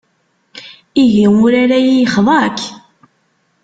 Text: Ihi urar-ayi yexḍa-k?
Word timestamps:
Ihi 1.03 1.25
urar-ayi 1.43 1.93
yexḍa-k? 1.99 2.59